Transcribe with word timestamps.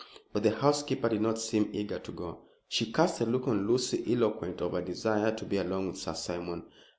But 0.33 0.41
the 0.41 0.49
housekeeper 0.49 1.09
did 1.09 1.21
not 1.21 1.37
seem 1.37 1.69
eager 1.73 1.99
to 1.99 2.11
go. 2.11 2.39
She 2.67 2.91
cast 2.91 3.21
a 3.21 3.25
look 3.27 3.47
on 3.47 3.67
Lucy 3.67 4.03
eloquent 4.11 4.59
of 4.59 4.73
a 4.73 4.81
desire 4.81 5.31
to 5.35 5.45
be 5.45 5.57
alone 5.57 5.89
with 5.89 5.97
Sir 5.97 6.15
Simon. 6.15 6.63